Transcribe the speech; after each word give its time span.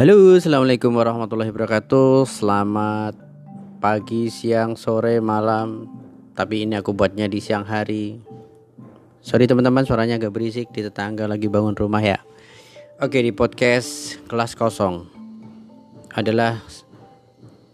Halo, 0.00 0.32
assalamualaikum 0.32 0.96
warahmatullahi 0.96 1.52
wabarakatuh. 1.52 2.24
Selamat 2.24 3.12
pagi, 3.84 4.32
siang, 4.32 4.80
sore, 4.80 5.20
malam. 5.20 5.84
Tapi 6.32 6.64
ini 6.64 6.80
aku 6.80 6.96
buatnya 6.96 7.28
di 7.28 7.36
siang 7.36 7.68
hari. 7.68 8.16
Sorry 9.20 9.44
teman-teman, 9.44 9.84
suaranya 9.84 10.16
agak 10.16 10.32
berisik 10.32 10.72
di 10.72 10.80
tetangga 10.80 11.28
lagi 11.28 11.52
bangun 11.52 11.76
rumah 11.76 12.00
ya. 12.00 12.16
Oke, 12.96 13.20
di 13.20 13.28
podcast 13.28 14.16
kelas 14.24 14.56
kosong 14.56 15.04
adalah 16.16 16.64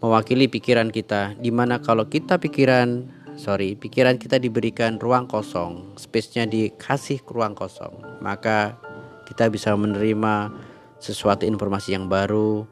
mewakili 0.02 0.50
pikiran 0.50 0.90
kita. 0.90 1.38
Di 1.38 1.54
mana 1.54 1.78
kalau 1.78 2.10
kita 2.10 2.42
pikiran, 2.42 3.06
sorry, 3.38 3.78
pikiran 3.78 4.18
kita 4.18 4.42
diberikan 4.42 4.98
ruang 4.98 5.30
kosong, 5.30 5.94
space-nya 5.94 6.50
dikasih 6.50 7.22
ruang 7.30 7.54
kosong, 7.54 8.18
maka 8.18 8.82
kita 9.26 9.50
bisa 9.50 9.74
menerima 9.74 10.54
sesuatu 11.02 11.44
informasi 11.44 11.92
yang 11.92 12.06
baru, 12.06 12.64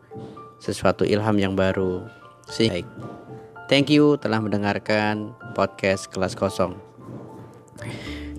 sesuatu 0.63 1.05
ilham 1.05 1.37
yang 1.37 1.53
baru. 1.59 2.07
Baik. 2.57 2.87
Thank 3.67 3.91
you 3.93 4.17
telah 4.21 4.39
mendengarkan 4.41 5.35
podcast 5.53 6.09
kelas 6.13 6.39
kosong. 6.39 6.77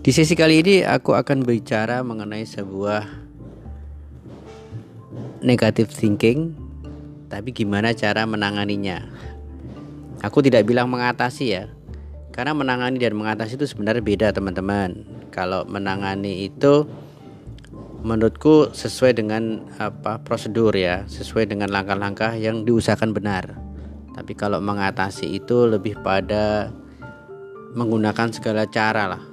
Di 0.06 0.14
sesi 0.14 0.38
kali 0.38 0.62
ini 0.62 0.76
aku 0.86 1.18
akan 1.18 1.42
bicara 1.42 2.06
mengenai 2.06 2.46
sebuah 2.46 3.10
negative 5.42 5.90
thinking, 5.90 6.54
tapi 7.28 7.50
gimana 7.50 7.92
cara 7.98 8.24
menanganinya. 8.30 9.02
Aku 10.22 10.46
tidak 10.46 10.70
bilang 10.70 10.94
mengatasi 10.94 11.46
ya, 11.58 11.66
karena 12.34 12.54
menangani 12.54 13.02
dan 13.02 13.18
mengatasi 13.18 13.58
itu 13.58 13.66
sebenarnya 13.66 14.06
beda 14.06 14.28
teman-teman. 14.30 15.06
Kalau 15.34 15.66
menangani 15.66 16.48
itu 16.54 16.86
menurutku 18.06 18.70
sesuai 18.70 19.18
dengan 19.18 19.66
apa 19.82 20.22
prosedur 20.22 20.78
ya, 20.78 21.10
sesuai 21.10 21.50
dengan 21.50 21.74
langkah-langkah 21.74 22.38
yang 22.38 22.62
diusahakan 22.62 23.18
benar. 23.18 23.58
Tapi 24.14 24.38
kalau 24.38 24.62
mengatasi 24.62 25.26
itu 25.34 25.66
lebih 25.66 25.98
pada 26.06 26.70
menggunakan 27.74 28.30
segala 28.30 28.70
cara 28.70 29.18
lah. 29.18 29.24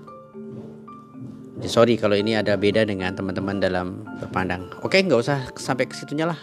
Ya, 1.62 1.69
sorry 1.69 2.00
kalau 2.00 2.17
ini 2.17 2.34
ada 2.34 2.56
beda 2.59 2.89
dengan 2.89 3.15
teman-teman 3.15 3.61
dalam 3.61 4.03
berpandang. 4.19 4.67
Oke, 4.83 4.98
nggak 4.98 5.20
usah 5.20 5.39
sampai 5.55 5.87
ke 5.87 5.95
situnya 5.95 6.27
lah. 6.27 6.41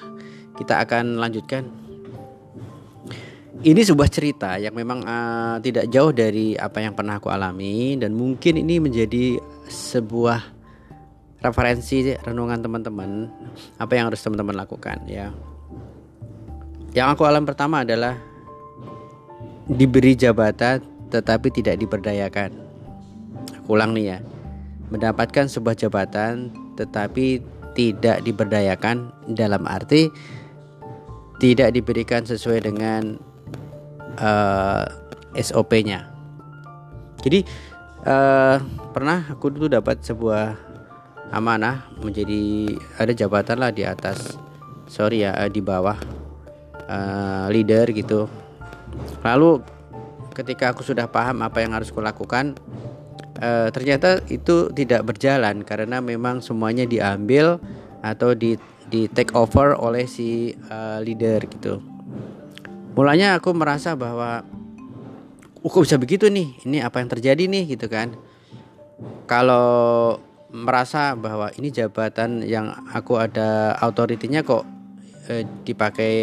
Kita 0.55 0.79
akan 0.85 1.17
lanjutkan. 1.17 1.65
Ini 3.59 3.83
sebuah 3.83 4.07
cerita 4.07 4.55
yang 4.55 4.71
memang 4.71 5.03
uh, 5.03 5.59
tidak 5.59 5.91
jauh 5.91 6.15
dari 6.15 6.55
apa 6.55 6.79
yang 6.79 6.95
pernah 6.95 7.19
aku 7.19 7.27
alami 7.27 7.99
dan 7.99 8.15
mungkin 8.15 8.55
ini 8.55 8.79
menjadi 8.79 9.35
sebuah 9.67 10.58
referensi 11.39 12.15
renungan 12.19 12.59
teman-teman 12.59 13.31
apa 13.79 13.91
yang 13.95 14.11
harus 14.11 14.19
teman-teman 14.19 14.55
lakukan 14.59 14.99
ya. 15.07 15.31
Yang 16.91 17.07
aku 17.15 17.23
alam 17.29 17.45
pertama 17.45 17.85
adalah 17.85 18.17
diberi 19.69 20.17
jabatan 20.17 20.81
tetapi 21.13 21.47
tidak 21.53 21.79
diberdayakan. 21.79 22.51
Aku 23.63 23.77
ulang 23.77 23.95
nih 23.95 24.15
ya. 24.15 24.19
Mendapatkan 24.89 25.45
sebuah 25.45 25.77
jabatan 25.77 26.49
tetapi 26.75 27.39
tidak 27.77 28.25
diberdayakan 28.25 29.13
dalam 29.31 29.63
arti 29.69 30.09
tidak 31.39 31.71
diberikan 31.71 32.27
sesuai 32.27 32.67
dengan 32.67 33.15
uh, 34.19 34.83
eh, 35.37 35.39
SOP-nya 35.39 36.09
jadi 37.19 37.43
uh, 38.07 38.57
pernah 38.95 39.27
aku 39.31 39.51
dulu 39.51 39.67
dapat 39.67 39.99
sebuah 40.03 40.55
amanah 41.29 41.85
menjadi 42.01 42.73
ada 42.97 43.13
jabatan 43.13 43.57
lah 43.61 43.71
di 43.73 43.85
atas. 43.85 44.37
Sorry 44.89 45.25
ya 45.25 45.33
di 45.49 45.61
bawah. 45.61 45.97
Uh, 46.89 47.45
leader 47.53 47.85
gitu. 47.93 48.25
Lalu 49.21 49.61
ketika 50.33 50.73
aku 50.73 50.81
sudah 50.81 51.05
paham 51.05 51.45
apa 51.45 51.61
yang 51.61 51.77
harus 51.77 51.93
kulakukan 51.93 52.57
uh, 53.37 53.69
ternyata 53.69 54.25
itu 54.27 54.71
tidak 54.73 55.05
berjalan 55.05 55.61
karena 55.61 56.01
memang 56.01 56.41
semuanya 56.41 56.89
diambil 56.89 57.61
atau 57.99 58.33
di 58.33 58.55
di 58.89 59.05
take 59.05 59.35
over 59.37 59.77
oleh 59.77 60.09
si 60.09 60.57
uh, 60.71 60.97
leader 61.03 61.45
gitu. 61.45 61.77
Mulanya 62.97 63.37
aku 63.37 63.53
merasa 63.53 63.93
bahwa 63.93 64.41
uh, 65.61 65.69
kok 65.69 65.83
bisa 65.85 66.01
begitu 66.01 66.27
nih? 66.27 66.57
Ini 66.65 66.81
apa 66.83 66.99
yang 66.99 67.09
terjadi 67.11 67.43
nih? 67.45 67.77
gitu 67.77 67.85
kan. 67.85 68.17
Kalau 69.29 70.17
merasa 70.49 71.13
bahwa 71.13 71.53
ini 71.57 71.69
jabatan 71.69 72.41
yang 72.41 72.73
aku 72.89 73.21
ada 73.21 73.77
autoritinya 73.77 74.41
kok 74.41 74.65
eh, 75.29 75.45
dipakai 75.65 76.13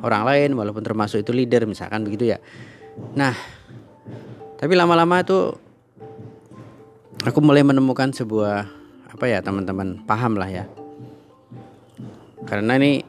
orang 0.00 0.22
lain 0.24 0.50
walaupun 0.54 0.86
termasuk 0.86 1.26
itu 1.26 1.34
leader 1.34 1.66
misalkan 1.66 2.06
begitu 2.06 2.32
ya. 2.34 2.38
Nah, 3.18 3.34
tapi 4.56 4.72
lama-lama 4.78 5.20
itu 5.20 5.54
aku 7.26 7.38
mulai 7.42 7.66
menemukan 7.66 8.14
sebuah 8.14 8.68
apa 9.10 9.24
ya 9.26 9.42
teman-teman 9.42 10.06
paham 10.06 10.38
lah 10.38 10.48
ya. 10.48 10.64
Karena 12.46 12.78
ini 12.80 13.04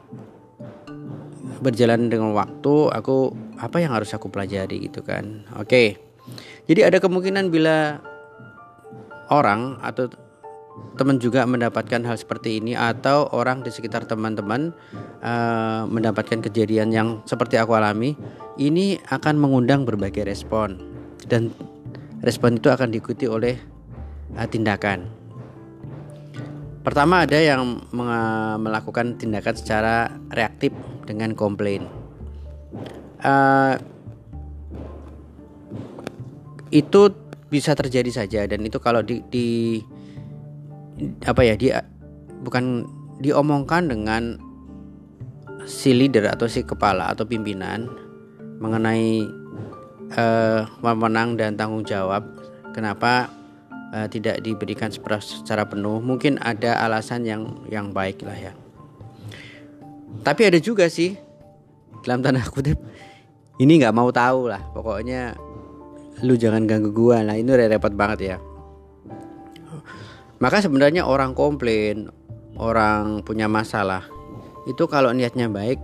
berjalan 1.62 2.10
dengan 2.10 2.34
waktu 2.34 2.90
aku 2.90 3.32
apa 3.62 3.78
yang 3.78 3.94
harus 3.94 4.10
aku 4.12 4.28
pelajari 4.28 4.90
gitu 4.90 5.06
kan. 5.06 5.46
Oke. 5.56 6.02
Jadi 6.66 6.80
ada 6.82 6.98
kemungkinan 6.98 7.50
bila 7.50 7.98
orang 9.30 9.78
atau 9.84 10.10
teman 10.96 11.20
juga 11.20 11.44
mendapatkan 11.44 12.00
hal 12.04 12.16
seperti 12.16 12.60
ini 12.60 12.72
atau 12.72 13.28
orang 13.32 13.60
di 13.60 13.68
sekitar 13.68 14.08
teman-teman 14.08 14.72
uh, 15.20 15.84
mendapatkan 15.84 16.40
kejadian 16.40 16.92
yang 16.92 17.08
seperti 17.28 17.60
aku 17.60 17.76
alami 17.76 18.16
ini 18.56 18.96
akan 19.12 19.36
mengundang 19.36 19.84
berbagai 19.84 20.24
respon. 20.24 20.80
Dan 21.28 21.52
respon 22.24 22.56
itu 22.56 22.68
akan 22.72 22.88
diikuti 22.92 23.28
oleh 23.28 23.56
uh, 24.36 24.48
tindakan. 24.48 25.08
Pertama 26.82 27.22
ada 27.22 27.38
yang 27.38 27.78
melakukan 28.58 29.14
tindakan 29.14 29.54
secara 29.54 30.10
reaktif 30.34 30.74
dengan 31.06 31.30
komplain. 31.38 31.86
Uh, 33.22 33.78
itu 36.74 37.14
bisa 37.52 37.76
terjadi 37.76 38.08
saja 38.08 38.40
dan 38.48 38.64
itu 38.64 38.80
kalau 38.80 39.04
di, 39.04 39.20
di 39.28 39.78
apa 41.28 41.44
ya 41.44 41.52
dia 41.52 41.84
bukan 42.40 42.88
diomongkan 43.20 43.92
dengan 43.92 44.40
si 45.68 45.92
leader 45.92 46.32
atau 46.32 46.48
si 46.48 46.64
kepala 46.64 47.12
atau 47.12 47.28
pimpinan 47.28 47.92
mengenai 48.58 49.28
uh, 50.16 50.64
dan 51.36 51.54
tanggung 51.60 51.84
jawab 51.84 52.24
kenapa 52.72 53.28
uh, 53.92 54.08
tidak 54.08 54.40
diberikan 54.40 54.88
secara 54.88 55.68
penuh 55.68 56.00
mungkin 56.00 56.40
ada 56.40 56.80
alasan 56.82 57.28
yang 57.28 57.62
yang 57.68 57.92
baik 57.92 58.24
lah 58.24 58.34
ya. 58.34 58.52
Tapi 60.22 60.48
ada 60.48 60.58
juga 60.62 60.86
sih 60.88 61.18
dalam 62.02 62.24
tanda 62.24 62.42
kutip 62.42 62.78
ini 63.62 63.78
nggak 63.78 63.94
mau 63.94 64.10
tahu 64.10 64.50
lah 64.50 64.62
pokoknya 64.74 65.38
lu 66.20 66.36
jangan 66.36 66.68
ganggu 66.68 66.92
gua. 66.92 67.24
Nah 67.24 67.40
ini 67.40 67.48
udah 67.48 67.68
repot 67.72 67.96
banget 67.96 68.36
ya. 68.36 68.36
Maka 70.42 70.60
sebenarnya 70.60 71.08
orang 71.08 71.32
komplain 71.32 72.12
orang 72.60 73.24
punya 73.24 73.48
masalah 73.48 74.04
itu 74.68 74.84
kalau 74.90 75.14
niatnya 75.14 75.48
baik 75.48 75.80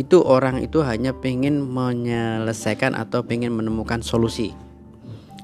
itu 0.00 0.16
orang 0.24 0.64
itu 0.64 0.80
hanya 0.80 1.12
pengen 1.12 1.60
menyelesaikan 1.68 2.96
atau 2.96 3.20
pengen 3.20 3.52
menemukan 3.52 4.00
solusi. 4.00 4.56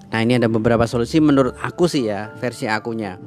Nah 0.08 0.24
ini 0.24 0.40
ada 0.40 0.48
beberapa 0.48 0.88
solusi 0.88 1.20
menurut 1.20 1.52
aku 1.60 1.84
sih 1.84 2.08
ya 2.08 2.32
versi 2.40 2.64
akunya. 2.64 3.20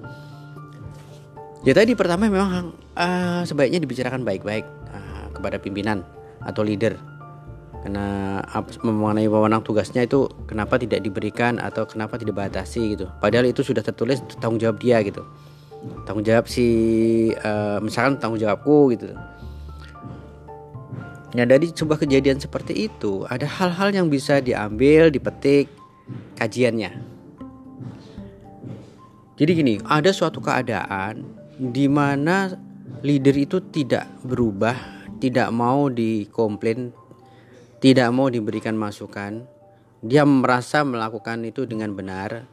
Ya 1.67 1.75
tadi 1.75 1.93
pertama 1.93 2.31
memang 2.31 2.71
uh, 2.97 3.41
sebaiknya 3.43 3.83
dibicarakan 3.83 4.23
baik-baik 4.23 4.65
uh, 4.89 5.27
kepada 5.35 5.59
pimpinan 5.59 6.01
atau 6.41 6.63
leader 6.63 6.95
karena 7.79 8.39
mengenai 8.83 9.31
wewenang 9.31 9.63
tugasnya 9.63 10.03
itu 10.03 10.27
kenapa 10.43 10.75
tidak 10.75 10.99
diberikan 10.99 11.63
atau 11.63 11.87
kenapa 11.87 12.19
tidak 12.19 12.35
dibatasi 12.35 12.99
gitu. 12.99 13.07
Padahal 13.23 13.47
itu 13.47 13.63
sudah 13.63 13.79
tertulis 13.79 14.19
tanggung 14.43 14.59
jawab 14.59 14.83
dia 14.83 14.99
gitu. 14.99 15.23
Tanggung 16.03 16.27
jawab 16.27 16.51
si 16.51 16.67
uh, 17.39 17.79
misalkan 17.79 18.19
tanggung 18.19 18.39
jawabku 18.39 18.91
gitu. 18.99 19.15
Nah 21.29 21.45
dari 21.47 21.71
sebuah 21.71 22.03
kejadian 22.03 22.43
seperti 22.43 22.91
itu 22.91 23.23
ada 23.31 23.47
hal-hal 23.47 23.95
yang 23.95 24.11
bisa 24.11 24.43
diambil, 24.43 25.07
dipetik 25.07 25.71
kajiannya. 26.35 26.91
Jadi 29.39 29.51
gini, 29.55 29.79
ada 29.87 30.11
suatu 30.11 30.43
keadaan 30.43 31.23
di 31.55 31.87
mana 31.87 32.59
leader 32.99 33.35
itu 33.39 33.63
tidak 33.71 34.03
berubah, 34.27 34.75
tidak 35.23 35.47
mau 35.55 35.87
dikomplain 35.87 36.91
tidak 37.79 38.07
mau 38.11 38.27
diberikan 38.27 38.75
masukan, 38.75 39.47
dia 40.03 40.23
merasa 40.23 40.83
melakukan 40.83 41.43
itu 41.47 41.63
dengan 41.67 41.95
benar, 41.95 42.47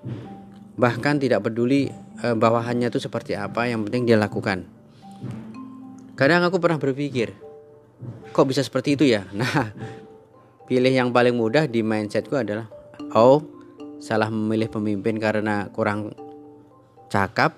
bahkan 0.78 1.18
tidak 1.18 1.46
peduli 1.46 1.90
e, 2.22 2.26
bawahannya 2.34 2.90
itu 2.90 2.98
seperti 3.02 3.38
apa, 3.38 3.70
yang 3.70 3.86
penting 3.86 4.06
dia 4.06 4.18
lakukan. 4.18 4.66
kadang 6.16 6.40
aku 6.48 6.56
pernah 6.56 6.80
berpikir 6.80 7.36
kok 8.36 8.46
bisa 8.48 8.60
seperti 8.60 8.96
itu 8.96 9.04
ya? 9.08 9.24
Nah 9.36 9.72
pilih 10.66 10.90
yang 10.92 11.08
paling 11.14 11.32
mudah 11.32 11.64
di 11.70 11.80
mindsetku 11.80 12.34
adalah 12.34 12.66
oh 13.14 13.40
salah 14.02 14.28
memilih 14.28 14.68
pemimpin 14.68 15.16
karena 15.16 15.72
kurang 15.72 16.12
cakap? 17.08 17.56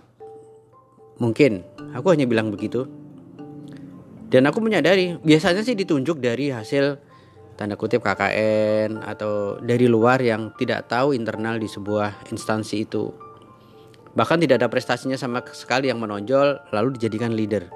Mungkin. 1.19 1.67
Aku 1.99 2.15
hanya 2.15 2.31
bilang 2.31 2.55
begitu. 2.55 2.87
Dan 4.29 4.47
aku 4.47 4.61
menyadari 4.61 5.19
biasanya 5.19 5.65
sih 5.65 5.75
ditunjuk 5.75 6.21
dari 6.21 6.53
hasil 6.53 7.01
tanda 7.59 7.75
kutip 7.75 8.07
KKN 8.07 9.03
atau 9.03 9.59
dari 9.59 9.91
luar 9.91 10.23
yang 10.23 10.55
tidak 10.55 10.87
tahu 10.87 11.11
internal 11.11 11.59
di 11.59 11.67
sebuah 11.67 12.31
instansi 12.31 12.87
itu. 12.87 13.11
Bahkan 14.15 14.39
tidak 14.47 14.63
ada 14.63 14.71
prestasinya 14.71 15.19
sama 15.19 15.43
sekali 15.51 15.91
yang 15.91 15.99
menonjol 15.99 16.71
lalu 16.71 16.95
dijadikan 16.95 17.35
leader. 17.35 17.67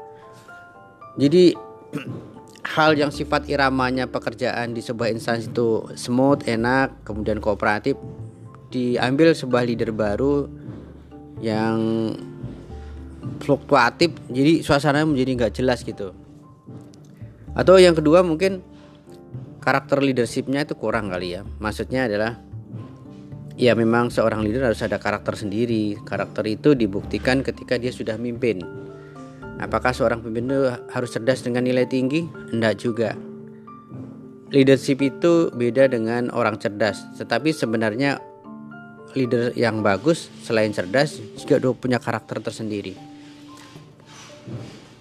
Jadi 1.18 1.50
hal 2.78 2.94
yang 2.94 3.10
sifat 3.10 3.50
iramanya 3.50 4.06
pekerjaan 4.06 4.70
di 4.70 4.78
sebuah 4.78 5.10
instansi 5.10 5.50
itu 5.50 5.90
smooth, 5.98 6.46
enak, 6.46 7.02
kemudian 7.02 7.42
kooperatif 7.42 7.98
diambil 8.70 9.34
sebuah 9.34 9.66
leader 9.66 9.90
baru 9.90 10.48
yang 11.42 11.76
fluktuatif 13.42 14.14
jadi 14.30 14.62
suasananya 14.62 15.10
menjadi 15.10 15.30
nggak 15.42 15.54
jelas 15.58 15.82
gitu. 15.82 16.14
Atau 17.52 17.76
yang 17.76 17.92
kedua 17.92 18.24
mungkin 18.24 18.71
karakter 19.62 20.02
leadershipnya 20.02 20.66
itu 20.66 20.74
kurang 20.74 21.08
kali 21.08 21.38
ya 21.38 21.46
maksudnya 21.62 22.10
adalah 22.10 22.42
ya 23.54 23.78
memang 23.78 24.10
seorang 24.10 24.42
leader 24.42 24.68
harus 24.68 24.82
ada 24.82 24.98
karakter 24.98 25.38
sendiri 25.38 25.96
karakter 26.02 26.42
itu 26.50 26.74
dibuktikan 26.74 27.46
ketika 27.46 27.78
dia 27.78 27.94
sudah 27.94 28.18
mimpin 28.18 28.60
Apakah 29.62 29.94
seorang 29.94 30.18
pemimpin 30.24 30.50
itu 30.50 30.60
harus 30.90 31.10
cerdas 31.14 31.46
dengan 31.46 31.62
nilai 31.62 31.86
tinggi? 31.86 32.26
Tidak 32.26 32.74
juga. 32.82 33.14
Leadership 34.50 34.98
itu 35.00 35.54
beda 35.54 35.86
dengan 35.86 36.34
orang 36.34 36.58
cerdas, 36.58 36.98
tetapi 37.16 37.54
sebenarnya 37.54 38.20
leader 39.14 39.54
yang 39.56 39.80
bagus 39.80 40.28
selain 40.44 40.74
cerdas 40.74 41.22
juga 41.38 41.62
punya 41.72 42.02
karakter 42.02 42.42
tersendiri. 42.42 42.98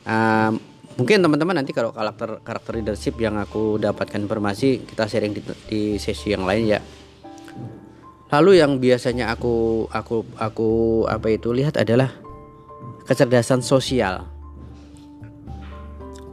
Uh, 0.05 0.55
mungkin 0.99 1.23
teman-teman 1.23 1.61
nanti 1.61 1.71
kalau 1.71 1.95
karakter 1.95 2.41
karakter 2.41 2.73
leadership 2.79 3.15
yang 3.21 3.39
aku 3.39 3.79
dapatkan 3.79 4.19
informasi 4.19 4.83
kita 4.83 5.07
sharing 5.07 5.35
di, 5.35 5.41
di 5.67 5.81
sesi 6.01 6.33
yang 6.33 6.43
lain 6.43 6.65
ya. 6.67 6.79
Lalu 8.31 8.63
yang 8.63 8.79
biasanya 8.79 9.31
aku 9.35 9.87
aku 9.91 10.23
aku 10.39 10.69
apa 11.07 11.27
itu 11.31 11.51
lihat 11.51 11.75
adalah 11.75 12.11
kecerdasan 13.03 13.59
sosial 13.59 14.31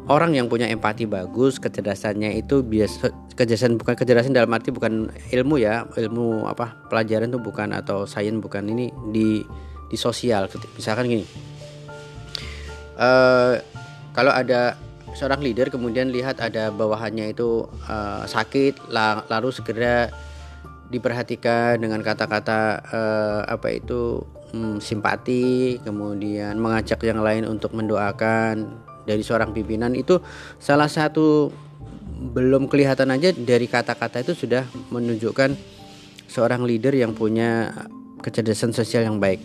orang 0.09 0.35
yang 0.35 0.49
punya 0.49 0.67
empati 0.67 1.05
bagus 1.05 1.61
kecerdasannya 1.61 2.41
itu 2.41 2.65
biasa 2.65 3.13
kecerdasan 3.37 3.77
bukan 3.77 3.95
kecerdasan 3.95 4.33
dalam 4.33 4.51
arti 4.57 4.73
bukan 4.73 5.13
ilmu 5.31 5.61
ya 5.61 5.85
ilmu 5.85 6.49
apa 6.49 6.89
pelajaran 6.89 7.29
itu 7.29 7.39
bukan 7.39 7.77
atau 7.77 8.09
sains 8.09 8.41
bukan 8.41 8.65
ini 8.73 8.89
di 9.13 9.45
di 9.89 9.97
sosial 9.97 10.49
misalkan 10.75 11.07
gini 11.07 11.25
uh, 12.97 13.61
kalau 14.19 14.35
ada 14.35 14.75
seorang 15.15 15.39
leader 15.47 15.71
kemudian 15.71 16.11
lihat 16.11 16.43
ada 16.43 16.75
bawahannya 16.75 17.31
itu 17.31 17.71
uh, 17.87 18.27
sakit 18.27 18.91
lalu 19.31 19.55
segera 19.55 20.11
diperhatikan 20.91 21.79
dengan 21.79 22.03
kata-kata 22.03 22.83
uh, 22.83 23.41
apa 23.47 23.79
itu 23.79 24.27
hmm, 24.51 24.83
simpati 24.83 25.79
kemudian 25.87 26.59
mengajak 26.59 26.99
yang 27.07 27.23
lain 27.23 27.47
untuk 27.47 27.71
mendoakan 27.79 28.83
dari 29.07 29.23
seorang 29.23 29.55
pimpinan 29.55 29.95
itu 29.95 30.19
salah 30.59 30.91
satu 30.91 31.55
belum 32.35 32.67
kelihatan 32.67 33.15
aja 33.15 33.31
dari 33.31 33.71
kata-kata 33.71 34.27
itu 34.27 34.35
sudah 34.35 34.67
menunjukkan 34.91 35.55
seorang 36.27 36.67
leader 36.67 36.91
yang 36.91 37.15
punya 37.15 37.71
kecerdasan 38.19 38.75
sosial 38.75 39.07
yang 39.07 39.23
baik. 39.23 39.39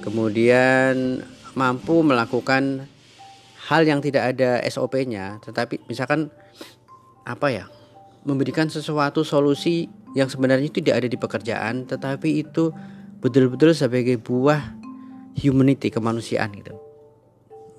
Kemudian 0.00 1.20
mampu 1.52 2.00
melakukan 2.00 2.88
hal 3.70 3.86
yang 3.86 4.02
tidak 4.02 4.34
ada 4.34 4.58
SOP-nya, 4.66 5.38
tetapi 5.46 5.86
misalkan 5.86 6.28
apa 7.22 7.48
ya? 7.54 7.66
memberikan 8.20 8.68
sesuatu 8.68 9.24
solusi 9.24 9.88
yang 10.12 10.28
sebenarnya 10.28 10.68
tidak 10.68 11.00
ada 11.00 11.08
di 11.08 11.16
pekerjaan, 11.16 11.88
tetapi 11.88 12.44
itu 12.44 12.68
betul-betul 13.24 13.72
sebagai 13.72 14.20
buah 14.20 14.76
humanity 15.40 15.88
kemanusiaan 15.88 16.52
gitu 16.52 16.76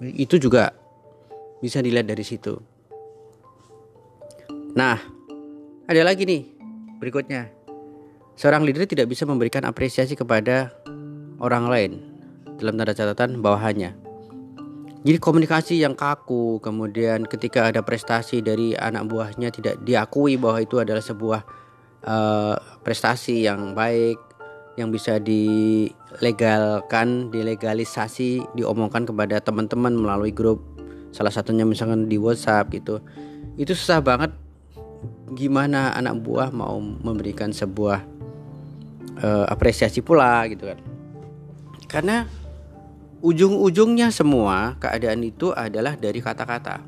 itu 0.01 0.41
juga 0.41 0.73
bisa 1.61 1.77
dilihat 1.77 2.09
dari 2.09 2.25
situ. 2.25 2.57
Nah, 4.73 4.97
ada 5.85 6.01
lagi 6.01 6.25
nih 6.25 6.41
berikutnya. 6.97 7.53
Seorang 8.33 8.65
leader 8.65 8.89
tidak 8.89 9.11
bisa 9.11 9.29
memberikan 9.29 9.61
apresiasi 9.67 10.17
kepada 10.17 10.73
orang 11.37 11.69
lain 11.69 11.91
dalam 12.57 12.79
tanda 12.81 12.97
catatan 12.97 13.37
bawahannya. 13.45 13.93
Jadi 15.01 15.17
komunikasi 15.17 15.81
yang 15.81 15.97
kaku, 15.97 16.61
kemudian 16.61 17.25
ketika 17.25 17.73
ada 17.73 17.81
prestasi 17.81 18.45
dari 18.45 18.77
anak 18.77 19.09
buahnya 19.09 19.49
tidak 19.49 19.81
diakui 19.81 20.37
bahwa 20.37 20.61
itu 20.61 20.77
adalah 20.77 21.01
sebuah 21.01 21.41
uh, 22.05 22.53
prestasi 22.85 23.49
yang 23.49 23.73
baik, 23.73 24.21
yang 24.77 24.93
bisa 24.93 25.17
dilegalkan, 25.17 26.13
dilegalisasi, 27.33 28.45
diomongkan 28.53 29.09
kepada 29.09 29.41
teman-teman 29.41 29.97
melalui 29.97 30.29
grup. 30.29 30.61
Salah 31.09 31.33
satunya 31.33 31.65
misalkan 31.65 32.05
di 32.05 32.21
WhatsApp 32.21 32.69
gitu. 32.69 33.01
Itu 33.57 33.73
susah 33.73 34.05
banget 34.05 34.29
gimana 35.33 35.97
anak 35.97 36.21
buah 36.21 36.53
mau 36.53 36.77
memberikan 36.77 37.49
sebuah 37.49 38.05
uh, 39.17 39.45
apresiasi 39.49 40.05
pula 40.05 40.45
gitu 40.45 40.69
kan. 40.69 40.77
Karena 41.89 42.29
ujung-ujungnya 43.21 44.09
semua 44.09 44.75
keadaan 44.81 45.21
itu 45.21 45.53
adalah 45.53 45.93
dari 45.93 46.19
kata-kata. 46.19 46.81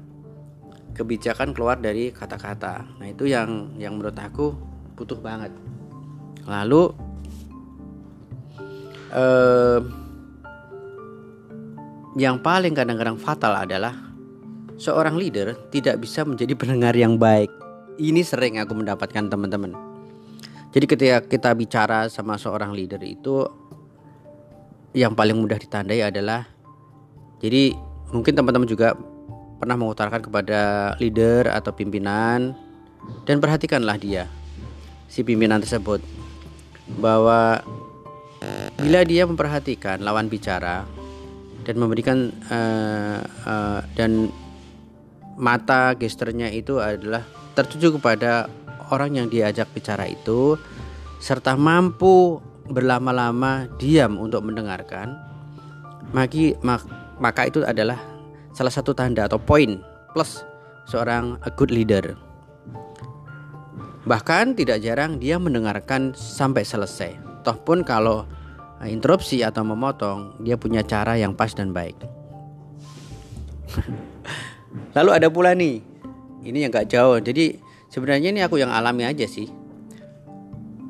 Kebijakan 0.94 1.53
keluar 1.53 1.77
dari 1.77 2.13
kata-kata. 2.13 2.85
Nah, 3.01 3.07
itu 3.09 3.25
yang 3.25 3.74
yang 3.77 3.97
menurut 3.97 4.18
aku 4.18 4.53
butuh 4.94 5.18
banget. 5.18 5.50
Lalu 6.45 6.83
eh, 9.13 9.80
yang 12.18 12.37
paling 12.42 12.78
kadang-kadang 12.78 13.18
fatal 13.18 13.57
adalah 13.57 13.94
seorang 14.78 15.18
leader 15.18 15.57
tidak 15.73 15.97
bisa 16.02 16.21
menjadi 16.25 16.54
pendengar 16.54 16.94
yang 16.94 17.18
baik. 17.18 17.49
Ini 17.97 18.21
sering 18.25 18.57
aku 18.57 18.73
mendapatkan 18.73 19.30
teman-teman. 19.30 19.73
Jadi 20.73 20.85
ketika 20.90 21.18
kita 21.21 21.54
bicara 21.54 22.09
sama 22.09 22.33
seorang 22.42 22.73
leader 22.73 22.97
itu 23.06 23.45
yang 24.94 25.18
paling 25.18 25.38
mudah 25.38 25.57
ditandai 25.57 26.02
adalah 26.06 26.45
jadi 27.42 27.73
mungkin 28.14 28.33
teman-teman 28.38 28.69
juga 28.69 28.94
pernah 29.57 29.78
mengutarakan 29.78 30.21
kepada 30.21 30.94
leader 31.02 31.50
atau 31.50 31.73
pimpinan 31.73 32.54
dan 33.28 33.42
perhatikanlah 33.42 33.97
dia 34.00 34.30
si 35.09 35.26
pimpinan 35.26 35.59
tersebut 35.59 36.00
bahwa 37.00 37.62
bila 38.83 39.02
dia 39.07 39.23
memperhatikan 39.23 40.04
lawan 40.04 40.28
bicara 40.28 40.83
dan 41.64 41.76
memberikan 41.80 42.35
uh, 42.52 43.23
uh, 43.47 43.80
dan 43.95 44.28
mata 45.40 45.95
gesternya 45.95 46.52
itu 46.52 46.83
adalah 46.83 47.23
tertuju 47.56 47.95
kepada 47.95 48.52
orang 48.92 49.23
yang 49.23 49.28
diajak 49.31 49.71
bicara 49.71 50.09
itu 50.09 50.59
serta 51.23 51.56
mampu 51.56 52.44
berlama-lama 52.71 53.67
diam 53.75 54.15
untuk 54.15 54.47
mendengarkan 54.47 55.19
maka, 56.13 56.85
maka 57.17 57.41
itu 57.49 57.65
adalah 57.65 57.97
salah 58.53 58.69
satu 58.69 58.93
tanda 58.93 59.25
atau 59.25 59.41
poin 59.41 59.81
plus 60.13 60.45
seorang 60.85 61.41
a 61.41 61.49
good 61.49 61.73
leader. 61.73 62.13
Bahkan 64.03 64.59
tidak 64.59 64.83
jarang 64.83 65.17
dia 65.17 65.39
mendengarkan 65.39 66.13
sampai 66.13 66.67
selesai. 66.67 67.15
Toh 67.47 67.57
pun 67.63 67.87
kalau 67.87 68.27
eh, 68.83 68.91
interupsi 68.91 69.41
atau 69.41 69.63
memotong 69.63 70.43
dia 70.43 70.59
punya 70.59 70.83
cara 70.83 71.15
yang 71.15 71.33
pas 71.33 71.55
dan 71.55 71.71
baik. 71.73 71.95
Lalu 74.95 75.09
ada 75.09 75.27
pula 75.31 75.55
nih 75.55 75.81
ini 76.43 76.67
yang 76.67 76.69
gak 76.69 76.91
jauh. 76.91 77.17
Jadi 77.23 77.57
sebenarnya 77.87 78.29
ini 78.35 78.43
aku 78.43 78.59
yang 78.59 78.75
alami 78.75 79.07
aja 79.07 79.23
sih 79.23 79.62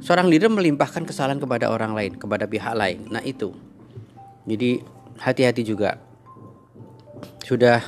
seorang 0.03 0.27
leader 0.27 0.51
melimpahkan 0.51 1.07
kesalahan 1.07 1.39
kepada 1.39 1.72
orang 1.72 1.95
lain 1.95 2.19
kepada 2.19 2.43
pihak 2.43 2.75
lain. 2.75 3.07
Nah 3.07 3.24
itu. 3.24 3.55
Jadi 4.43 4.83
hati-hati 5.24 5.63
juga. 5.63 5.95
Sudah 7.48 7.79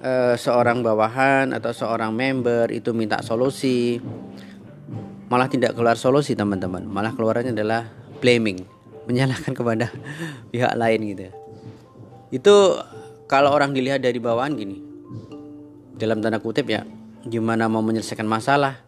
uh, 0.00 0.34
seorang 0.40 0.80
bawahan 0.80 1.52
atau 1.52 1.76
seorang 1.76 2.16
member 2.16 2.72
itu 2.72 2.96
minta 2.96 3.20
solusi 3.20 4.00
malah 5.28 5.52
tidak 5.52 5.76
keluar 5.76 6.00
solusi 6.00 6.32
teman-teman. 6.32 6.88
Malah 6.88 7.12
keluarannya 7.12 7.52
adalah 7.52 7.84
blaming 8.24 8.64
menyalahkan 9.04 9.52
kepada 9.52 9.92
pihak 10.52 10.72
lain 10.72 11.00
gitu. 11.12 11.28
Itu 12.32 12.80
kalau 13.28 13.52
orang 13.52 13.76
dilihat 13.76 14.00
dari 14.00 14.16
bawahan 14.16 14.56
gini 14.56 14.80
dalam 16.00 16.24
tanda 16.24 16.40
kutip 16.40 16.64
ya 16.72 16.88
gimana 17.28 17.68
mau 17.68 17.84
menyelesaikan 17.84 18.24
masalah 18.24 18.87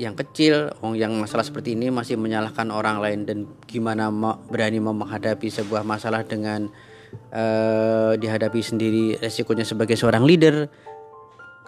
yang 0.00 0.16
kecil, 0.16 0.72
oh, 0.80 0.96
yang 0.96 1.12
masalah 1.20 1.44
seperti 1.44 1.76
ini 1.76 1.92
masih 1.92 2.16
menyalahkan 2.16 2.72
orang 2.72 3.04
lain 3.04 3.20
dan 3.28 3.38
gimana 3.68 4.08
berani 4.48 4.80
mau 4.80 4.96
menghadapi 4.96 5.52
sebuah 5.52 5.84
masalah 5.84 6.24
dengan 6.24 6.72
uh, 7.36 8.16
dihadapi 8.16 8.64
sendiri 8.64 9.20
resikonya 9.20 9.68
sebagai 9.68 10.00
seorang 10.00 10.24
leader. 10.24 10.72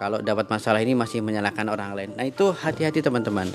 Kalau 0.01 0.17
dapat 0.25 0.49
masalah 0.49 0.81
ini 0.81 0.97
masih 0.97 1.21
menyalahkan 1.21 1.69
orang 1.69 1.93
lain. 1.93 2.09
Nah 2.17 2.25
itu 2.25 2.49
hati-hati 2.49 3.05
teman-teman. 3.05 3.45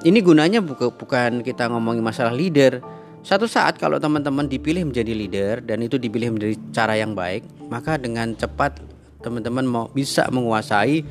Ini 0.00 0.16
gunanya 0.24 0.64
bukan 0.64 1.44
kita 1.44 1.68
ngomongin 1.68 2.00
masalah 2.00 2.32
leader. 2.32 2.80
Satu 3.20 3.44
saat 3.44 3.76
kalau 3.76 4.00
teman-teman 4.00 4.48
dipilih 4.48 4.88
menjadi 4.88 5.12
leader 5.12 5.54
dan 5.60 5.84
itu 5.84 6.00
dipilih 6.00 6.32
menjadi 6.32 6.56
cara 6.72 6.96
yang 6.96 7.12
baik, 7.12 7.44
maka 7.68 8.00
dengan 8.00 8.32
cepat 8.32 8.80
teman-teman 9.20 9.68
mau 9.68 9.84
bisa 9.92 10.24
menguasai 10.32 11.04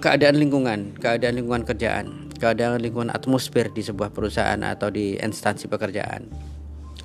keadaan 0.00 0.36
lingkungan, 0.36 0.96
keadaan 1.00 1.34
lingkungan 1.40 1.64
kerjaan, 1.64 2.28
keadaan 2.36 2.80
lingkungan 2.80 3.12
atmosfer 3.12 3.72
di 3.72 3.80
sebuah 3.80 4.12
perusahaan 4.12 4.60
atau 4.60 4.92
di 4.92 5.16
instansi 5.16 5.66
pekerjaan. 5.66 6.28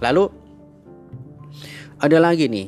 Lalu 0.03 0.27
ada 2.01 2.17
lagi 2.20 2.51
nih. 2.51 2.67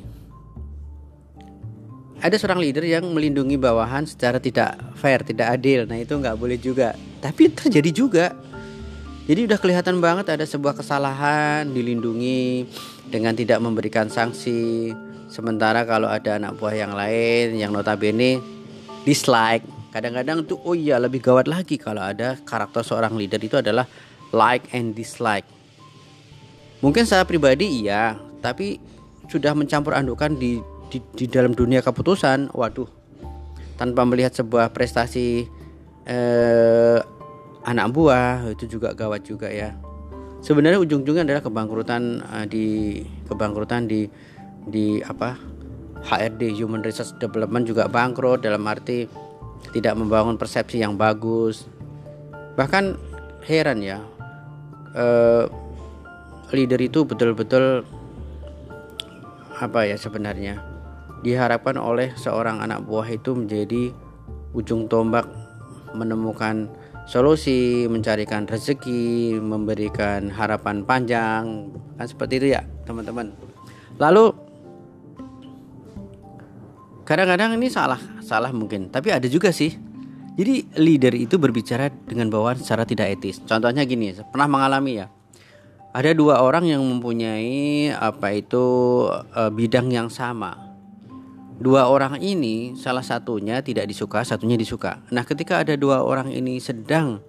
Ada 2.24 2.40
seorang 2.40 2.64
leader 2.64 2.88
yang 2.88 3.04
melindungi 3.12 3.60
bawahan 3.60 4.08
secara 4.08 4.40
tidak 4.40 4.80
fair, 4.96 5.20
tidak 5.28 5.60
adil. 5.60 5.84
Nah, 5.84 6.00
itu 6.00 6.16
nggak 6.16 6.40
boleh 6.40 6.56
juga. 6.56 6.96
Tapi 7.20 7.52
terjadi 7.52 7.92
juga. 7.92 8.26
Jadi 9.28 9.48
udah 9.48 9.60
kelihatan 9.60 10.00
banget 10.00 10.32
ada 10.32 10.48
sebuah 10.48 10.80
kesalahan 10.80 11.68
dilindungi 11.68 12.68
dengan 13.12 13.36
tidak 13.36 13.60
memberikan 13.60 14.08
sanksi 14.08 14.92
Sementara 15.34 15.82
kalau 15.90 16.06
ada 16.06 16.38
anak 16.38 16.62
buah 16.62 16.78
yang 16.78 16.94
lain 16.94 17.58
yang 17.58 17.74
notabene 17.74 18.38
dislike, 19.04 19.64
kadang-kadang 19.92 20.48
tuh 20.48 20.60
oh 20.64 20.76
iya 20.76 21.00
lebih 21.00 21.24
gawat 21.24 21.48
lagi 21.48 21.80
kalau 21.80 22.04
ada 22.04 22.40
karakter 22.44 22.84
seorang 22.84 23.16
leader 23.16 23.40
itu 23.40 23.60
adalah 23.60 23.88
like 24.32 24.68
and 24.72 24.96
dislike. 24.98 25.46
Mungkin 26.84 27.08
saya 27.08 27.24
pribadi 27.24 27.88
iya, 27.88 28.20
tapi 28.44 28.80
sudah 29.32 29.56
mencampur 29.56 29.96
andukan 29.96 30.36
di, 30.36 30.60
di 30.92 31.00
di 31.16 31.26
dalam 31.32 31.56
dunia 31.56 31.80
keputusan, 31.80 32.52
waduh. 32.52 32.90
Tanpa 33.80 34.04
melihat 34.04 34.36
sebuah 34.36 34.76
prestasi 34.76 35.48
eh, 36.06 37.00
anak 37.64 37.88
buah 37.96 38.52
itu 38.52 38.78
juga 38.80 38.92
gawat 38.92 39.24
juga 39.24 39.48
ya. 39.48 39.72
Sebenarnya 40.44 40.84
ujung-ujungnya 40.84 41.24
adalah 41.24 41.40
kebangkrutan 41.40 42.20
uh, 42.20 42.44
di 42.44 43.00
kebangkrutan 43.32 43.88
di 43.88 44.12
di 44.68 45.00
apa 45.00 45.40
HRD 46.04 46.56
Human 46.60 46.84
Resource 46.84 47.16
Development 47.18 47.64
juga 47.64 47.88
bangkrut 47.88 48.44
dalam 48.44 48.64
arti 48.68 49.08
tidak 49.72 49.96
membangun 49.96 50.36
persepsi 50.36 50.84
yang 50.84 51.00
bagus 51.00 51.66
bahkan 52.60 53.00
heran 53.48 53.80
ya 53.82 54.04
eh, 54.94 55.46
leader 56.54 56.80
itu 56.80 57.08
betul-betul 57.08 57.88
apa 59.58 59.88
ya 59.88 59.96
sebenarnya 59.96 60.60
diharapkan 61.24 61.80
oleh 61.80 62.12
seorang 62.20 62.60
anak 62.60 62.84
buah 62.84 63.08
itu 63.08 63.32
menjadi 63.32 63.96
ujung 64.54 64.92
tombak 64.92 65.26
menemukan 65.96 66.68
solusi, 67.06 67.86
mencarikan 67.92 68.48
rezeki, 68.48 69.38
memberikan 69.40 70.32
harapan 70.32 70.84
panjang, 70.88 71.72
kan 72.00 72.08
seperti 72.08 72.34
itu 72.44 72.48
ya, 72.56 72.62
teman-teman. 72.88 73.32
Lalu 74.00 74.34
kadang-kadang 77.04 77.60
ini 77.60 77.68
salah 77.68 78.00
salah 78.24 78.52
mungkin 78.56 78.90
tapi 78.90 79.12
ada 79.12 79.28
juga 79.28 79.52
sih. 79.52 79.76
Jadi 80.34 80.66
leader 80.82 81.14
itu 81.14 81.38
berbicara 81.38 81.94
dengan 82.10 82.34
bawahan 82.34 82.58
secara 82.58 82.90
tidak 82.90 83.22
etis. 83.22 83.38
Contohnya 83.46 83.86
gini 83.86 84.18
pernah 84.34 84.50
mengalami 84.50 84.98
ya. 84.98 85.08
Ada 85.94 86.18
dua 86.18 86.42
orang 86.42 86.66
yang 86.66 86.82
mempunyai 86.82 87.94
apa 87.94 88.34
itu 88.34 88.66
e, 89.14 89.42
bidang 89.54 89.94
yang 89.94 90.10
sama. 90.10 90.58
Dua 91.62 91.86
orang 91.86 92.18
ini 92.18 92.74
salah 92.74 93.06
satunya 93.06 93.62
tidak 93.62 93.86
disuka 93.86 94.26
satunya 94.26 94.58
disuka. 94.58 95.06
Nah 95.14 95.22
ketika 95.22 95.62
ada 95.62 95.78
dua 95.78 96.02
orang 96.02 96.34
ini 96.34 96.58
sedang 96.58 97.22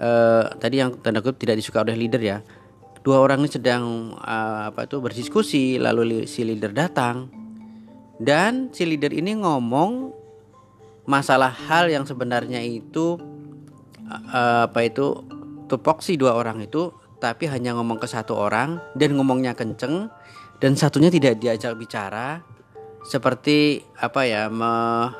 e, 0.00 0.10
tadi 0.56 0.80
yang 0.80 0.96
tanda 1.04 1.20
kutip 1.20 1.44
tidak 1.44 1.60
disuka 1.60 1.84
oleh 1.84 1.92
leader 1.92 2.24
ya. 2.24 2.40
Dua 3.04 3.20
orang 3.20 3.44
ini 3.44 3.52
sedang 3.52 4.16
e, 4.16 4.36
apa 4.72 4.88
itu 4.88 4.96
berdiskusi 5.04 5.76
lalu 5.76 6.24
si 6.24 6.40
leader 6.40 6.72
datang 6.72 7.43
dan 8.24 8.72
si 8.72 8.88
leader 8.88 9.12
ini 9.12 9.36
ngomong 9.36 10.10
masalah 11.04 11.52
hal 11.52 11.92
yang 11.92 12.08
sebenarnya 12.08 12.64
itu 12.64 13.20
apa 14.32 14.80
itu 14.84 15.20
tupoksi 15.68 16.16
dua 16.16 16.36
orang 16.36 16.64
itu 16.64 16.92
tapi 17.20 17.48
hanya 17.48 17.72
ngomong 17.76 17.96
ke 18.00 18.08
satu 18.08 18.36
orang 18.36 18.80
dan 18.96 19.16
ngomongnya 19.16 19.56
kenceng 19.56 20.12
dan 20.60 20.76
satunya 20.76 21.12
tidak 21.12 21.40
diajak 21.40 21.76
bicara. 21.76 22.40
Seperti 23.04 23.84
apa 24.00 24.24
ya 24.24 24.48
me, 24.48 25.12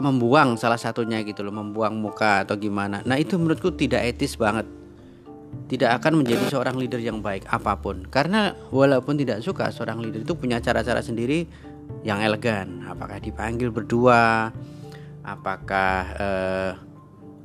membuang 0.00 0.56
salah 0.56 0.80
satunya 0.80 1.20
gitu 1.20 1.44
loh 1.44 1.52
membuang 1.52 1.92
muka 2.00 2.48
atau 2.48 2.56
gimana. 2.56 3.04
Nah 3.04 3.20
itu 3.20 3.36
menurutku 3.36 3.76
tidak 3.76 4.16
etis 4.16 4.40
banget 4.40 4.64
tidak 5.70 6.02
akan 6.02 6.26
menjadi 6.26 6.50
seorang 6.50 6.74
leader 6.74 6.98
yang 6.98 7.22
baik 7.22 7.46
apa 7.46 7.78
pun. 7.78 8.02
Karena 8.10 8.50
walaupun 8.74 9.14
tidak 9.14 9.38
suka 9.46 9.70
seorang 9.70 10.02
leader 10.02 10.26
itu 10.26 10.34
punya 10.34 10.58
cara-cara 10.58 10.98
sendiri 10.98 11.46
yang 12.02 12.18
elegan. 12.18 12.82
Apakah 12.90 13.22
dipanggil 13.22 13.70
berdua 13.70 14.50
apakah 15.22 15.94
eh, 16.18 16.72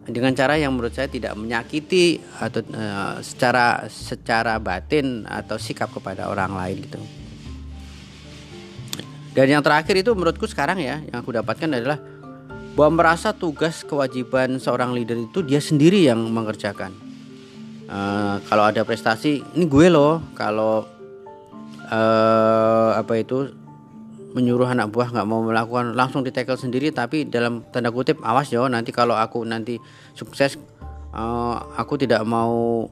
dengan 0.10 0.34
cara 0.34 0.58
yang 0.58 0.74
menurut 0.74 0.94
saya 0.94 1.06
tidak 1.06 1.38
menyakiti 1.38 2.18
atau 2.42 2.66
eh, 2.66 3.16
secara 3.22 3.86
secara 3.94 4.58
batin 4.58 5.30
atau 5.30 5.62
sikap 5.62 5.94
kepada 5.94 6.26
orang 6.26 6.58
lain 6.58 6.78
gitu. 6.82 6.98
Dan 9.38 9.52
yang 9.52 9.62
terakhir 9.62 10.00
itu 10.00 10.16
menurutku 10.16 10.50
sekarang 10.50 10.82
ya 10.82 11.04
yang 11.06 11.22
aku 11.22 11.30
dapatkan 11.36 11.68
adalah 11.78 12.00
bahwa 12.74 13.04
merasa 13.04 13.38
tugas 13.38 13.86
kewajiban 13.86 14.58
seorang 14.58 14.98
leader 14.98 15.20
itu 15.20 15.46
dia 15.46 15.62
sendiri 15.62 16.08
yang 16.08 16.20
mengerjakan 16.32 17.05
uh, 17.90 18.42
kalau 18.46 18.64
ada 18.70 18.82
prestasi 18.86 19.42
ini 19.54 19.66
gue 19.66 19.88
loh 19.90 20.22
kalau 20.34 20.86
uh, 21.90 22.90
apa 22.98 23.14
itu 23.22 23.52
menyuruh 24.36 24.68
anak 24.68 24.92
buah 24.92 25.16
nggak 25.16 25.28
mau 25.28 25.40
melakukan 25.40 25.96
langsung 25.96 26.20
di 26.20 26.32
tackle 26.36 26.60
sendiri 26.60 26.92
tapi 26.92 27.24
dalam 27.24 27.64
tanda 27.72 27.88
kutip 27.88 28.20
awas 28.20 28.52
yo 28.52 28.68
nanti 28.68 28.92
kalau 28.92 29.16
aku 29.16 29.48
nanti 29.48 29.80
sukses 30.12 30.60
uh, 31.16 31.56
aku 31.80 31.96
tidak 31.96 32.22
mau 32.28 32.84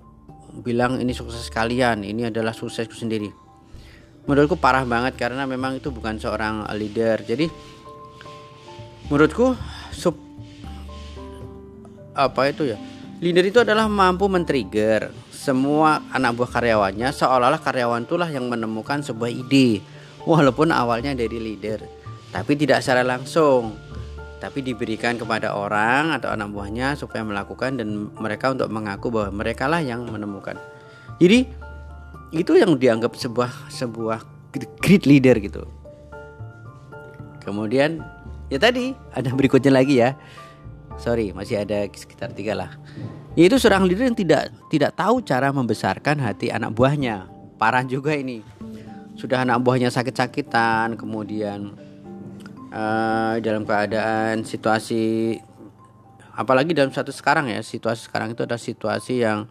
bilang 0.64 1.02
ini 1.02 1.12
sukses 1.12 1.50
kalian 1.50 2.06
ini 2.06 2.30
adalah 2.30 2.54
suksesku 2.54 2.94
sendiri. 2.94 3.28
Menurutku 4.24 4.56
parah 4.56 4.88
banget 4.88 5.20
karena 5.20 5.44
memang 5.44 5.76
itu 5.76 5.92
bukan 5.92 6.16
seorang 6.16 6.64
leader. 6.80 7.20
Jadi 7.28 7.52
menurutku 9.12 9.58
sub 9.92 10.16
apa 12.14 12.48
itu 12.48 12.72
ya 12.72 12.78
Leader 13.22 13.46
itu 13.46 13.60
adalah 13.62 13.86
mampu 13.92 14.26
men-trigger 14.32 15.14
semua 15.44 16.00
anak 16.16 16.40
buah 16.40 16.50
karyawannya 16.56 17.12
seolah-olah 17.12 17.60
karyawan 17.60 18.08
itulah 18.08 18.32
yang 18.32 18.48
menemukan 18.48 19.04
sebuah 19.04 19.28
ide. 19.28 19.84
Walaupun 20.24 20.72
awalnya 20.72 21.12
dari 21.12 21.36
leader 21.36 21.84
tapi 22.32 22.56
tidak 22.56 22.80
secara 22.80 23.04
langsung. 23.04 23.76
Tapi 24.40 24.60
diberikan 24.60 25.16
kepada 25.16 25.56
orang 25.56 26.12
atau 26.16 26.28
anak 26.32 26.52
buahnya 26.52 27.00
supaya 27.00 27.24
melakukan 27.24 27.80
dan 27.80 28.12
mereka 28.20 28.52
untuk 28.52 28.68
mengaku 28.68 29.08
bahwa 29.08 29.44
mereka 29.44 29.72
lah 29.72 29.80
yang 29.80 30.04
menemukan. 30.04 30.60
Jadi 31.20 31.48
itu 32.36 32.52
yang 32.56 32.76
dianggap 32.76 33.16
sebuah 33.16 33.72
sebuah 33.72 34.20
great 34.84 35.08
leader 35.08 35.40
gitu. 35.40 35.64
Kemudian 37.44 38.04
ya 38.52 38.60
tadi 38.60 38.92
ada 39.16 39.32
berikutnya 39.32 39.72
lagi 39.72 40.04
ya 40.04 40.16
sorry 40.98 41.34
masih 41.34 41.62
ada 41.62 41.86
sekitar 41.90 42.34
tiga 42.34 42.54
lah. 42.58 42.72
Yaitu 43.34 43.58
seorang 43.58 43.90
leader 43.90 44.06
yang 44.06 44.18
tidak 44.18 44.54
tidak 44.70 44.92
tahu 44.94 45.22
cara 45.26 45.50
membesarkan 45.50 46.22
hati 46.22 46.54
anak 46.54 46.74
buahnya. 46.74 47.30
Parah 47.58 47.86
juga 47.86 48.14
ini. 48.14 48.46
Sudah 49.14 49.46
anak 49.46 49.62
buahnya 49.62 49.94
sakit-sakitan 49.94 50.98
kemudian 50.98 51.74
uh, 52.74 53.38
dalam 53.38 53.64
keadaan 53.64 54.42
situasi 54.42 55.38
apalagi 56.34 56.74
dalam 56.74 56.90
satu 56.90 57.14
sekarang 57.14 57.54
ya 57.54 57.62
situasi 57.62 58.10
sekarang 58.10 58.34
itu 58.34 58.42
adalah 58.42 58.62
situasi 58.62 59.22
yang 59.22 59.46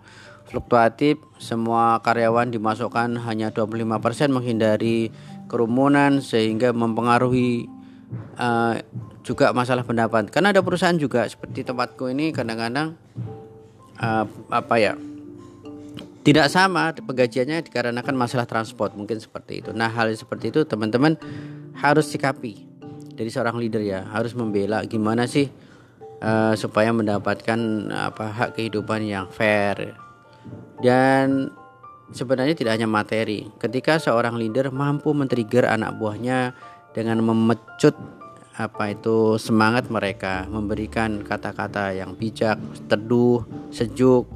fluktuatif 0.50 1.22
semua 1.38 2.02
karyawan 2.02 2.50
dimasukkan 2.50 3.22
hanya 3.22 3.54
25% 3.54 4.34
menghindari 4.34 5.14
kerumunan 5.46 6.18
sehingga 6.18 6.75
mempengaruhi 6.75 7.70
uh, 8.38 8.75
juga 9.23 9.54
masalah 9.54 9.87
pendapat 9.87 10.28
karena 10.28 10.50
ada 10.50 10.61
perusahaan 10.61 10.97
juga 10.97 11.25
seperti 11.26 11.62
tempatku 11.66 12.11
ini 12.11 12.35
kadang-kadang 12.35 12.99
uh, 14.00 14.25
apa 14.50 14.75
ya 14.78 14.92
tidak 16.23 16.47
sama 16.54 16.95
penggajiannya 16.95 17.66
dikarenakan 17.66 18.14
masalah 18.14 18.47
transport 18.47 18.95
mungkin 18.95 19.19
seperti 19.19 19.59
itu. 19.59 19.75
Nah 19.75 19.90
hal 19.90 20.14
seperti 20.14 20.54
itu 20.54 20.62
teman-teman 20.62 21.19
harus 21.75 22.07
sikapi 22.14 22.62
dari 23.19 23.26
seorang 23.26 23.59
leader 23.59 23.83
ya 23.83 24.07
harus 24.07 24.31
membela 24.38 24.87
gimana 24.87 25.26
sih 25.26 25.50
uh, 26.23 26.54
supaya 26.54 26.95
mendapatkan 26.95 27.59
apa 27.90 28.26
hak 28.31 28.50
kehidupan 28.54 29.02
yang 29.02 29.26
fair 29.35 29.99
dan 30.78 31.50
sebenarnya 32.14 32.54
tidak 32.54 32.78
hanya 32.78 32.87
materi. 32.87 33.50
Ketika 33.59 33.99
seorang 33.99 34.38
leader 34.38 34.71
mampu 34.71 35.11
men-trigger 35.11 35.66
anak 35.66 35.99
buahnya 35.99 36.54
dengan 36.92 37.25
memecut 37.25 37.96
apa 38.52 38.92
itu 38.92 39.40
semangat 39.40 39.88
mereka, 39.88 40.44
memberikan 40.44 41.25
kata-kata 41.25 41.96
yang 41.96 42.12
bijak, 42.12 42.61
teduh, 42.84 43.49
sejuk, 43.72 44.28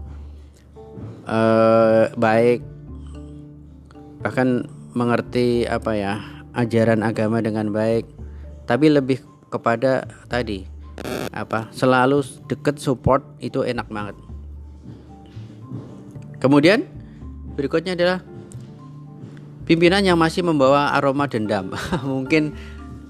eh, 1.28 2.08
baik, 2.16 2.64
bahkan 4.24 4.64
mengerti 4.96 5.68
apa 5.68 5.92
ya 5.92 6.14
ajaran 6.56 7.04
agama 7.04 7.44
dengan 7.44 7.68
baik, 7.68 8.08
tapi 8.64 8.88
lebih 8.88 9.20
kepada 9.52 10.08
tadi 10.32 10.64
apa 11.36 11.68
selalu 11.68 12.24
deket 12.48 12.80
support 12.80 13.20
itu 13.44 13.60
enak 13.60 13.92
banget. 13.92 14.16
Kemudian 16.40 16.88
berikutnya 17.52 17.92
adalah 17.92 18.24
pimpinan 19.66 20.06
yang 20.06 20.16
masih 20.16 20.46
membawa 20.46 20.94
aroma 20.94 21.26
dendam. 21.26 21.74
mungkin 22.06 22.54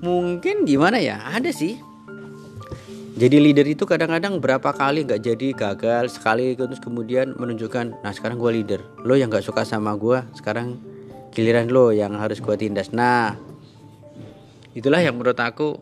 mungkin 0.00 0.64
gimana 0.64 0.98
ya? 0.98 1.20
Ada 1.30 1.52
sih. 1.52 1.78
Jadi 3.16 3.40
leader 3.40 3.64
itu 3.64 3.88
kadang-kadang 3.88 4.36
berapa 4.44 4.76
kali 4.76 5.08
nggak 5.08 5.22
jadi 5.24 5.48
gagal 5.56 6.20
sekali 6.20 6.52
terus 6.52 6.76
kemudian 6.84 7.32
menunjukkan, 7.32 8.04
nah 8.04 8.12
sekarang 8.12 8.36
gue 8.36 8.52
leader, 8.60 8.80
lo 9.08 9.16
yang 9.16 9.32
nggak 9.32 9.40
suka 9.40 9.64
sama 9.64 9.96
gue, 9.96 10.20
sekarang 10.36 10.76
giliran 11.32 11.72
lo 11.72 11.96
yang 11.96 12.12
harus 12.20 12.44
gue 12.44 12.52
tindas. 12.60 12.92
Nah, 12.92 13.40
itulah 14.76 15.00
yang 15.00 15.16
menurut 15.16 15.40
aku 15.40 15.80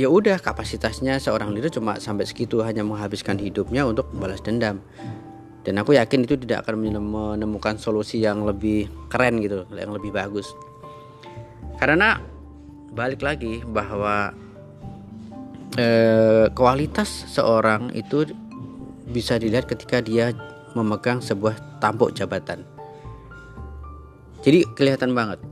ya 0.00 0.08
udah 0.08 0.40
kapasitasnya 0.40 1.20
seorang 1.20 1.52
leader 1.52 1.68
cuma 1.68 2.00
sampai 2.00 2.24
segitu 2.24 2.64
hanya 2.64 2.80
menghabiskan 2.80 3.36
hidupnya 3.36 3.84
untuk 3.84 4.08
balas 4.16 4.40
dendam 4.40 4.80
dan 5.66 5.82
aku 5.82 5.98
yakin 5.98 6.22
itu 6.22 6.38
tidak 6.38 6.62
akan 6.62 6.78
menemukan 6.78 7.74
solusi 7.74 8.22
yang 8.22 8.46
lebih 8.46 8.86
keren 9.10 9.42
gitu 9.42 9.66
yang 9.74 9.90
lebih 9.90 10.14
bagus. 10.14 10.46
Karena 11.82 12.22
balik 12.94 13.26
lagi 13.26 13.66
bahwa 13.66 14.30
eh, 15.74 16.46
kualitas 16.54 17.26
seorang 17.34 17.90
itu 17.98 18.30
bisa 19.10 19.42
dilihat 19.42 19.66
ketika 19.66 19.98
dia 19.98 20.30
memegang 20.78 21.18
sebuah 21.18 21.82
tampuk 21.82 22.14
jabatan. 22.14 22.62
Jadi 24.46 24.62
kelihatan 24.78 25.18
banget. 25.18 25.42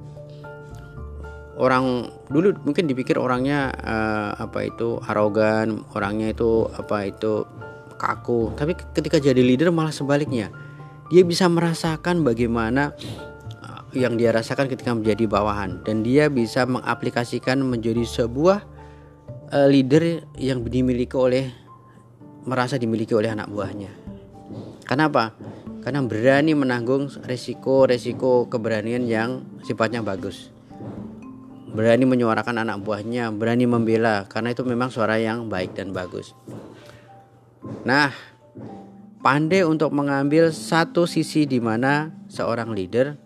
Orang 1.59 2.14
dulu 2.30 2.54
mungkin 2.66 2.90
dipikir 2.90 3.14
orangnya 3.14 3.71
uh, 3.78 4.35
apa 4.35 4.66
itu 4.66 4.99
arogan 5.06 5.87
orangnya 5.94 6.35
itu 6.35 6.66
apa 6.66 7.06
itu 7.06 7.47
kaku 7.96 8.54
tapi 8.58 8.74
ketika 8.74 9.18
jadi 9.22 9.38
leader 9.38 9.70
malah 9.70 9.94
sebaliknya 9.94 10.50
dia 11.12 11.22
bisa 11.22 11.46
merasakan 11.46 12.24
bagaimana 12.24 12.96
uh, 13.60 13.84
yang 13.92 14.16
dia 14.16 14.32
rasakan 14.32 14.66
ketika 14.72 14.96
menjadi 14.96 15.28
bawahan 15.28 15.84
dan 15.84 16.00
dia 16.00 16.32
bisa 16.32 16.64
mengaplikasikan 16.64 17.60
menjadi 17.60 18.02
sebuah 18.02 18.64
uh, 19.52 19.68
leader 19.68 20.24
yang 20.40 20.64
dimiliki 20.64 21.14
oleh 21.14 21.52
merasa 22.44 22.76
dimiliki 22.76 23.16
oleh 23.16 23.32
anak 23.32 23.48
buahnya. 23.48 23.92
Kenapa? 24.84 25.32
Karena 25.80 26.04
berani 26.04 26.52
menanggung 26.52 27.08
resiko-resiko 27.24 28.48
keberanian 28.48 29.04
yang 29.08 29.44
sifatnya 29.64 30.04
bagus. 30.04 30.52
Berani 31.74 32.04
menyuarakan 32.07 32.62
anak 32.64 32.85
buahnya, 32.85 33.33
berani 33.35 33.64
membela 33.64 34.28
karena 34.30 34.52
itu 34.52 34.62
memang 34.62 34.92
suara 34.92 35.16
yang 35.18 35.48
baik 35.48 35.74
dan 35.76 35.90
bagus. 35.90 36.37
Nah, 37.85 38.12
pandai 39.24 39.64
untuk 39.64 39.92
mengambil 39.96 40.53
satu 40.53 41.09
sisi 41.09 41.48
di 41.48 41.61
mana 41.61 42.12
seorang 42.29 42.77
leader 42.77 43.16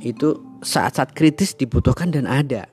itu 0.00 0.40
saat-saat 0.64 1.12
kritis 1.12 1.52
dibutuhkan 1.52 2.08
dan 2.08 2.24
ada. 2.24 2.68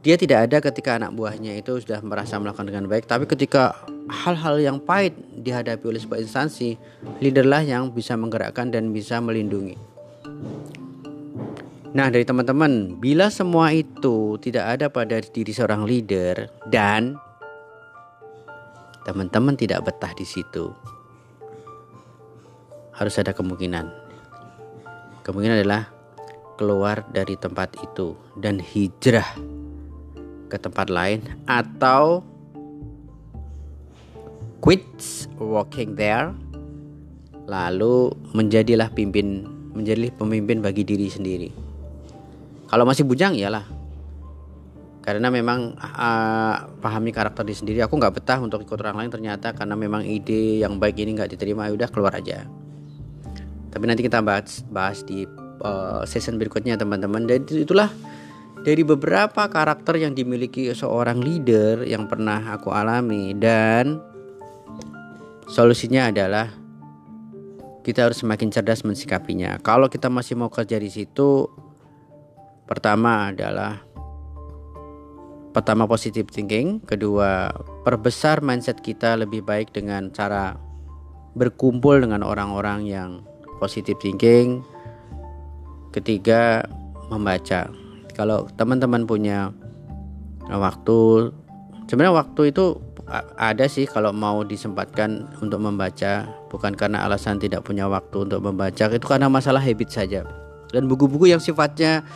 Dia 0.00 0.16
tidak 0.16 0.48
ada 0.48 0.58
ketika 0.64 0.96
anak 0.96 1.12
buahnya 1.12 1.60
itu 1.60 1.76
sudah 1.76 2.00
merasa 2.00 2.40
melakukan 2.40 2.72
dengan 2.72 2.88
baik, 2.88 3.04
tapi 3.04 3.28
ketika 3.28 3.76
hal-hal 4.08 4.56
yang 4.56 4.80
pahit 4.80 5.12
dihadapi 5.36 5.84
oleh 5.84 6.00
sebuah 6.00 6.24
instansi, 6.24 6.80
leaderlah 7.20 7.60
yang 7.60 7.92
bisa 7.92 8.16
menggerakkan 8.16 8.72
dan 8.72 8.96
bisa 8.96 9.20
melindungi. 9.20 9.76
Nah, 11.90 12.06
dari 12.08 12.24
teman-teman, 12.24 12.96
bila 12.96 13.28
semua 13.28 13.74
itu 13.76 14.40
tidak 14.40 14.78
ada 14.78 14.86
pada 14.88 15.20
diri 15.20 15.52
seorang 15.52 15.84
leader 15.84 16.48
dan 16.72 17.18
teman-teman 19.10 19.58
tidak 19.58 19.90
betah 19.90 20.14
di 20.14 20.22
situ, 20.22 20.70
harus 22.94 23.14
ada 23.18 23.34
kemungkinan. 23.34 23.90
Kemungkinan 25.26 25.58
adalah 25.58 25.90
keluar 26.54 27.02
dari 27.10 27.34
tempat 27.34 27.74
itu 27.82 28.14
dan 28.38 28.62
hijrah 28.62 29.26
ke 30.46 30.54
tempat 30.62 30.86
lain 30.86 31.26
atau 31.50 32.22
quits 34.62 35.26
working 35.42 35.98
there 35.98 36.30
lalu 37.50 38.14
menjadilah 38.30 38.94
pimpin 38.94 39.42
menjadi 39.74 40.14
pemimpin 40.14 40.62
bagi 40.62 40.86
diri 40.86 41.10
sendiri. 41.10 41.50
Kalau 42.70 42.86
masih 42.86 43.02
bujang 43.02 43.34
iyalah 43.34 43.66
karena 45.00 45.32
memang 45.32 45.80
uh, 45.80 46.68
pahami 46.78 47.10
karakter 47.10 47.40
diri 47.44 47.56
sendiri. 47.56 47.78
Aku 47.80 47.96
nggak 47.96 48.20
betah 48.20 48.38
untuk 48.40 48.60
ikut 48.60 48.76
orang 48.84 49.04
lain 49.04 49.10
ternyata 49.10 49.56
karena 49.56 49.72
memang 49.72 50.04
ide 50.04 50.60
yang 50.60 50.76
baik 50.76 51.00
ini 51.00 51.16
nggak 51.16 51.32
diterima 51.36 51.68
ya 51.68 51.72
udah 51.72 51.88
keluar 51.88 52.12
aja. 52.12 52.44
Tapi 53.72 53.84
nanti 53.88 54.04
kita 54.04 54.20
bahas 54.20 54.60
bahas 54.68 55.00
di 55.06 55.24
uh, 55.64 56.04
season 56.04 56.36
berikutnya 56.36 56.76
teman-teman. 56.76 57.24
Dan 57.24 57.48
itulah 57.48 57.88
dari 58.60 58.84
beberapa 58.84 59.48
karakter 59.48 59.96
yang 59.96 60.12
dimiliki 60.12 60.68
seorang 60.76 61.24
leader 61.24 61.88
yang 61.88 62.04
pernah 62.04 62.52
aku 62.52 62.68
alami. 62.68 63.32
Dan 63.32 64.04
solusinya 65.48 66.12
adalah 66.12 66.52
kita 67.80 68.04
harus 68.04 68.20
semakin 68.20 68.52
cerdas 68.52 68.84
mensikapinya. 68.84 69.56
Kalau 69.64 69.88
kita 69.88 70.12
masih 70.12 70.36
mau 70.36 70.52
kerja 70.52 70.76
di 70.76 70.92
situ 70.92 71.48
pertama 72.68 73.32
adalah 73.32 73.89
pertama 75.50 75.86
positive 75.86 76.30
thinking, 76.30 76.82
kedua 76.82 77.50
perbesar 77.82 78.42
mindset 78.42 78.78
kita 78.82 79.18
lebih 79.18 79.42
baik 79.42 79.74
dengan 79.74 80.10
cara 80.14 80.54
berkumpul 81.34 82.02
dengan 82.02 82.22
orang-orang 82.26 82.86
yang 82.86 83.10
positive 83.58 83.98
thinking. 83.98 84.62
Ketiga 85.90 86.62
membaca. 87.10 87.66
Kalau 88.14 88.46
teman-teman 88.54 89.06
punya 89.06 89.50
waktu 90.46 91.30
sebenarnya 91.90 92.14
waktu 92.14 92.54
itu 92.54 92.78
ada 93.34 93.66
sih 93.66 93.90
kalau 93.90 94.14
mau 94.14 94.46
disempatkan 94.46 95.34
untuk 95.42 95.58
membaca 95.58 96.30
bukan 96.46 96.78
karena 96.78 97.02
alasan 97.02 97.42
tidak 97.42 97.66
punya 97.66 97.90
waktu 97.90 98.30
untuk 98.30 98.38
membaca 98.38 98.86
itu 98.86 99.06
karena 99.06 99.26
masalah 99.26 99.58
habit 99.58 99.90
saja 99.90 100.22
dan 100.70 100.86
buku-buku 100.86 101.26
yang 101.26 101.42
sifatnya 101.42 102.06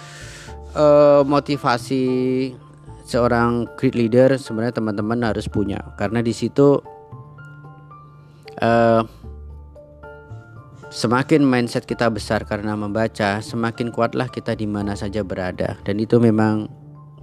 uh, 0.79 1.27
motivasi 1.27 2.55
seorang 3.05 3.69
great 3.77 3.95
leader 3.95 4.35
sebenarnya 4.41 4.81
teman-teman 4.81 5.21
harus 5.23 5.47
punya. 5.47 5.79
Karena 6.01 6.25
di 6.25 6.33
situ 6.33 6.81
uh, 8.59 9.03
semakin 10.89 11.45
mindset 11.45 11.85
kita 11.85 12.09
besar 12.09 12.49
karena 12.49 12.73
membaca 12.75 13.39
semakin 13.45 13.93
kuatlah 13.93 14.33
kita 14.33 14.57
di 14.57 14.65
mana 14.65 14.97
saja 14.97 15.21
berada. 15.21 15.77
Dan 15.85 16.01
itu 16.01 16.17
memang 16.17 16.67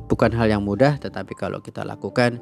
bukan 0.06 0.32
hal 0.32 0.48
yang 0.52 0.63
mudah 0.63 1.02
tetapi 1.02 1.34
kalau 1.34 1.63
kita 1.63 1.82
lakukan 1.88 2.38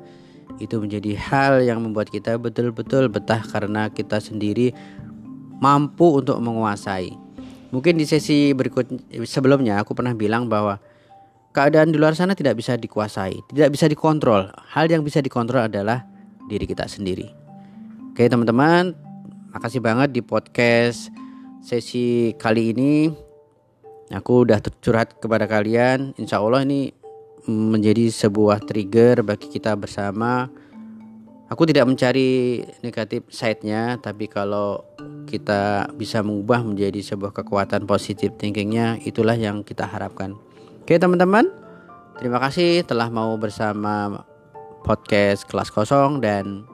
itu 0.57 0.81
menjadi 0.81 1.13
hal 1.13 1.61
yang 1.61 1.79
membuat 1.85 2.09
kita 2.09 2.35
betul-betul 2.41 3.07
betah 3.07 3.45
karena 3.45 3.93
kita 3.93 4.17
sendiri 4.17 4.73
mampu 5.61 6.19
untuk 6.19 6.41
menguasai. 6.41 7.13
Mungkin 7.69 8.01
di 8.01 8.09
sesi 8.09 8.49
berikut 8.57 8.89
sebelumnya 9.29 9.77
aku 9.85 9.93
pernah 9.93 10.17
bilang 10.17 10.49
bahwa 10.49 10.81
keadaan 11.51 11.93
di 11.93 11.97
luar 11.97 12.13
sana 12.13 12.37
tidak 12.37 12.57
bisa 12.59 12.77
dikuasai, 12.77 13.41
tidak 13.49 13.69
bisa 13.73 13.85
dikontrol. 13.89 14.49
Hal 14.73 14.89
yang 14.89 15.01
bisa 15.01 15.19
dikontrol 15.23 15.69
adalah 15.69 16.05
diri 16.49 16.65
kita 16.65 16.85
sendiri. 16.85 17.29
Oke 18.13 18.27
teman-teman, 18.27 18.93
makasih 19.55 19.81
banget 19.81 20.13
di 20.13 20.21
podcast 20.21 21.09
sesi 21.61 22.33
kali 22.37 22.75
ini. 22.75 23.09
Aku 24.09 24.43
udah 24.45 24.57
curhat 24.81 25.21
kepada 25.21 25.45
kalian. 25.45 26.17
Insya 26.17 26.41
Allah 26.41 26.65
ini 26.65 26.89
menjadi 27.45 28.09
sebuah 28.09 28.65
trigger 28.65 29.21
bagi 29.21 29.47
kita 29.49 29.77
bersama 29.77 30.49
Aku 31.49 31.65
tidak 31.65 31.89
mencari 31.89 32.61
negatif 32.85 33.25
side-nya, 33.33 33.97
tapi 33.97 34.29
kalau 34.29 34.85
kita 35.25 35.89
bisa 35.97 36.21
mengubah 36.21 36.61
menjadi 36.61 37.01
sebuah 37.01 37.33
kekuatan 37.33 37.89
positif 37.89 38.37
thinkingnya, 38.37 39.01
itulah 39.01 39.33
yang 39.33 39.65
kita 39.65 39.89
harapkan. 39.89 40.37
Oke 40.83 40.97
teman-teman, 40.97 41.45
terima 42.17 42.41
kasih 42.41 42.81
telah 42.83 43.07
mau 43.13 43.37
bersama 43.37 44.25
podcast 44.81 45.45
kelas 45.45 45.69
kosong 45.69 46.23
dan 46.23 46.65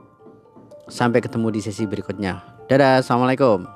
sampai 0.88 1.20
ketemu 1.20 1.52
di 1.52 1.62
sesi 1.62 1.84
berikutnya. 1.84 2.40
Dadah, 2.72 3.04
assalamualaikum. 3.04 3.75